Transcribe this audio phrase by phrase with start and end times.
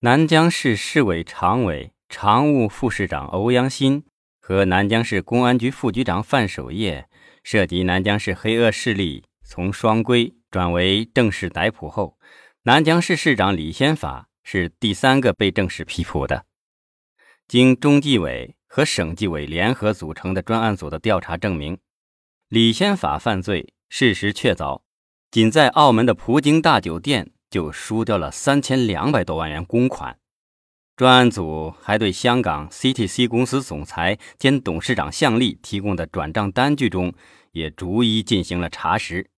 [0.00, 4.04] 南江市市委常委、常务副市长欧阳新
[4.40, 7.08] 和南江市公安局副局长范守业
[7.42, 12.16] 涉及南江市黑恶势力从双规转为正式逮捕后，
[12.62, 16.44] 南江市市长李先法是第三个被正式批捕的。
[17.48, 21.76] 经中纪委和省纪委联合组成的专案组的调查证明，
[22.48, 24.82] 李先法犯罪事实确凿，
[25.32, 27.32] 仅在澳门的葡京大酒店。
[27.50, 30.18] 就输掉了三千两百多万元公款。
[30.96, 37.14] 专案组还对香港 CTC 公司总裁兼董事长向丽提供的转账单据中，
[37.52, 39.30] 也逐一进行了查实，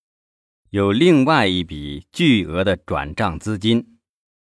[0.70, 3.98] 有另外一笔巨额的转账资金，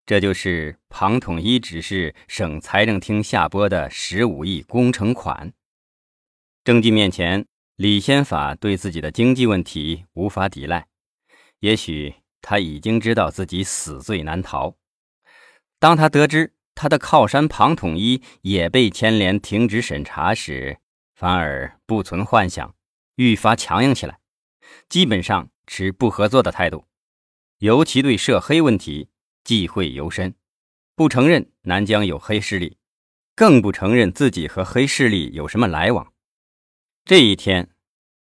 [0.05, 5.52] 这就是庞统一指示省财政厅下拨的十五亿工程款。
[6.63, 10.86] 证据面前，李先法对自己的经济问题无法抵赖，
[11.62, 12.21] 也许。
[12.41, 14.76] 他已经知道自己死罪难逃。
[15.80, 20.77] 当他得知他的靠山庞统一也被牵连停职审查时，
[21.16, 22.76] 反而不存幻想，
[23.16, 24.20] 愈发强硬起来，
[24.90, 26.85] 基本上持不合作的态度。
[27.60, 29.10] 尤其对涉黑问题
[29.44, 30.34] 忌讳尤深，
[30.96, 32.77] 不承认南疆有黑势力，
[33.35, 36.12] 更不承认自己和黑势力有什么来往。
[37.05, 37.70] 这一天，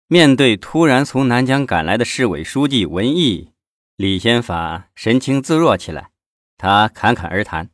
[0.08, 3.55] 面对突然从南疆赶来的市委书记文毅。
[3.98, 6.12] 李先法神情自若起来，
[6.58, 7.70] 他侃侃而谈：“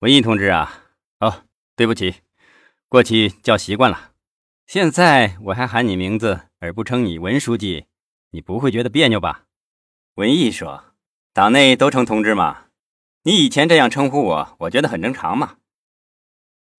[0.00, 0.84] 文艺同志啊，
[1.20, 1.44] 哦，
[1.76, 2.22] 对不起，
[2.88, 4.12] 过去叫习惯了。
[4.66, 7.88] 现在我还喊你名字，而不称你文书记，
[8.30, 9.44] 你不会觉得别扭吧？”
[10.16, 10.94] 文艺说
[11.34, 12.68] ：“党内都称同志嘛，
[13.24, 15.58] 你以前这样称呼我，我觉得很正常嘛。”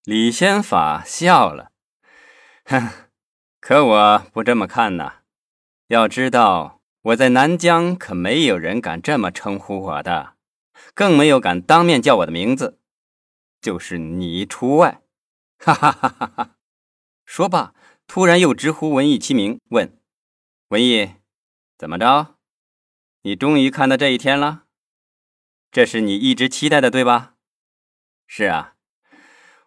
[0.05, 1.71] 李先法笑了
[2.65, 2.89] ：“哼，
[3.61, 5.21] 可我不这么看呐，
[5.89, 10.35] 要知道。”我在南疆可没有人敢这么称呼我的，
[10.93, 12.79] 更没有敢当面叫我的名字，
[13.59, 15.01] 就是你除外。
[15.57, 16.55] 哈哈哈哈哈！
[17.25, 17.73] 说罢，
[18.07, 19.97] 突然又直呼文艺其名，问
[20.69, 21.15] ：“文艺，
[21.77, 22.35] 怎么着？
[23.23, 24.63] 你终于看到这一天了？
[25.71, 27.35] 这是你一直期待的，对吧
[28.27, 28.75] ？”“是啊，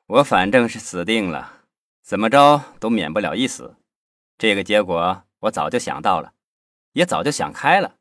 [0.06, 1.64] 我反正是死定了，
[2.02, 3.76] 怎么着都免不了一死。
[4.38, 6.32] 这个结果我早就想到了。”
[6.96, 7.98] 也早就想开了。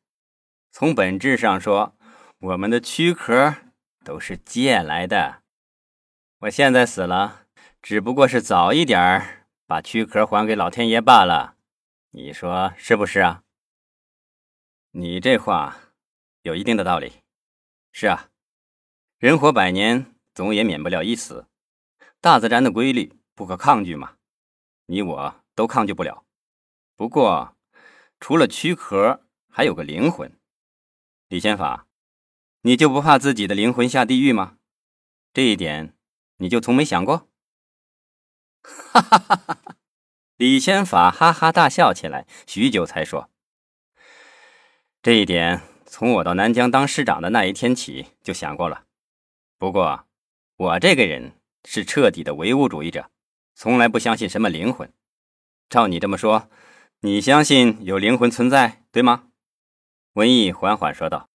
[0.72, 1.98] 从本质上说，
[2.40, 3.54] 我们的躯壳
[4.06, 5.44] 都是借来的。
[6.40, 7.46] 我现在死了，
[7.82, 11.58] 只不过是早一点把躯壳还给老天爷罢了。
[12.12, 13.44] 你说是不是啊？
[14.92, 15.76] 你这话
[16.44, 17.22] 有一定的道理。
[17.92, 18.30] 是啊，
[19.18, 21.48] 人活百年，总也免不了一死。
[22.22, 24.16] 大自然的规律不可抗拒嘛，
[24.86, 26.24] 你我都抗拒不了。
[26.96, 27.55] 不过。
[28.28, 30.36] 除了躯壳，还有个灵魂。
[31.28, 31.86] 李先法，
[32.62, 34.58] 你就不怕自己的灵魂下地狱吗？
[35.32, 35.96] 这一点
[36.38, 37.30] 你就从没想过？
[38.66, 39.76] 哈哈哈哈！
[40.38, 43.30] 李先法哈哈大笑起来，许久才说
[45.04, 48.88] ：“这一点从我到南疆当师长的那一天起就想过了。
[49.60, 50.08] 不过，
[50.58, 53.12] 我这个人是彻底的唯物主义者，
[53.54, 54.92] 从来不相信什么灵魂。
[55.70, 56.50] 照你这么说。”
[57.06, 59.26] 你相信有灵魂存在，对吗？
[60.14, 61.30] 文艺缓缓说道：“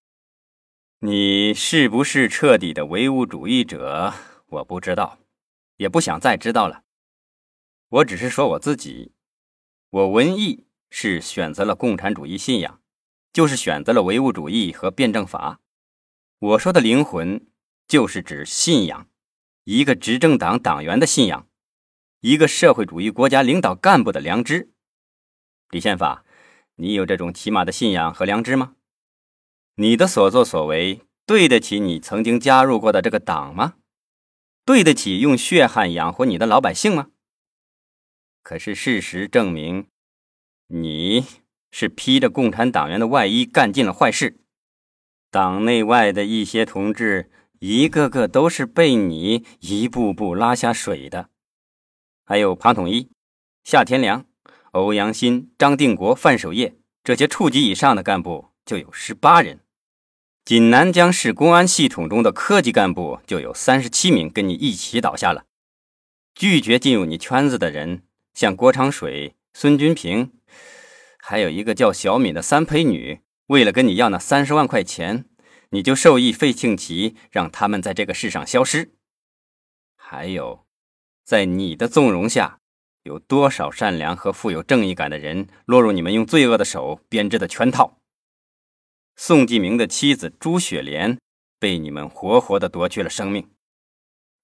[0.98, 4.12] 你是不是彻底的唯物主义者？
[4.46, 5.20] 我不知道，
[5.76, 6.82] 也不想再知道了。
[7.88, 9.12] 我只是说我自己，
[9.90, 12.80] 我文艺是选择了共产主义信仰，
[13.32, 15.60] 就是选择了唯物主义和辩证法。
[16.40, 17.46] 我说的灵魂，
[17.86, 19.08] 就是指信仰，
[19.62, 21.46] 一个执政党党员的信仰，
[22.22, 24.68] 一个社会主义国家领导干部的良知。”
[25.70, 26.24] 李宪法，
[26.76, 28.74] 你有这种起码的信仰和良知吗？
[29.76, 33.74] 你的所作所为对得起你曾经加入过的这个党吗？
[34.64, 37.10] 对得起用血汗养活你的老百姓吗？
[38.42, 39.86] 可是事实证明，
[40.66, 41.24] 你
[41.70, 44.40] 是披着共产党员的外衣干尽了坏事。
[45.30, 47.30] 党内外的一些同志，
[47.60, 51.30] 一个个都是被你一步步拉下水的。
[52.24, 53.10] 还有庞统一、
[53.62, 54.26] 夏天良。
[54.72, 59.60] 欧阳新、张定国、范守业这些处级以上的干部就有十八人，
[60.44, 65.46] 仅南江市公安系统中的科级干部就有三十七名跟你一起倒下了。
[66.34, 70.30] 拒绝进入你圈子的人，像郭长水、孙军平，
[71.18, 75.24] 还有一个叫小敏的三陪女，为了跟你要那三十万块钱，
[75.70, 78.92] 你就授意费庆奇让他们在这个世上消失。
[79.96, 80.64] 还有，
[81.24, 82.59] 在你的纵容下。
[83.02, 87.98] 有多少善良和富有正义感的人落入你们用罪恶的手编织的圈套？
[89.16, 91.18] 宋继明的妻子朱雪莲
[91.58, 93.50] 被你们活活的夺去了生命。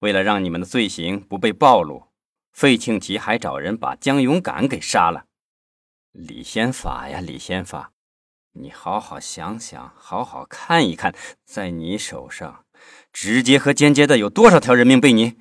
[0.00, 2.08] 为了让你们的罪行不被暴露，
[2.52, 5.26] 费庆吉还找人把江勇敢给杀了。
[6.12, 7.92] 李先法呀，李先法，
[8.52, 11.14] 你好好想想，好好看一看，
[11.44, 12.64] 在你手上，
[13.12, 15.36] 直接和间接的有多少条人命被你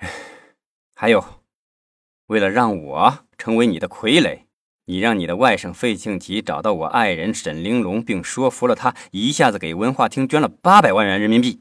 [0.94, 1.37] 还有，
[2.28, 4.44] 为了让我成为你的傀儡。
[4.90, 11.60] 你让你的外甥费庆吉找到我爱人沈玲珑，并说服了他，一下子给文化厅捐了八百万元人民币。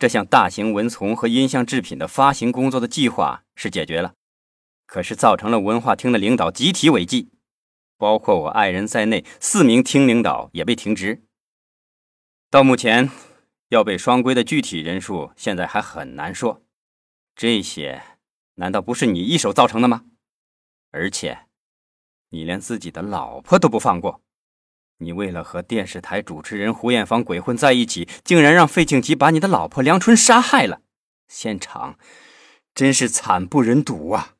[0.00, 4.14] 这项大型文丛和音像制品的发行工作的计划是解决了，
[4.84, 7.30] 可是造成了文化厅的领导集体违纪，
[7.96, 11.22] 包括我爱人在内四名厅领导也被停职。
[12.50, 13.08] 到目前，
[13.68, 16.64] 要被双规的具体人数现在还很难说。
[17.36, 18.02] 这些
[18.56, 20.04] 难道不是你一手造成的吗？
[20.90, 21.46] 而且。
[22.30, 24.20] 你连自己的老婆都不放过，
[24.98, 30.82] 你为了和电视台主持人胡艳芳鬼混在一起，竟然让费庆吉把你的老婆梁春杀害了，
[31.28, 31.96] 现场
[32.74, 34.33] 真是惨不忍睹啊！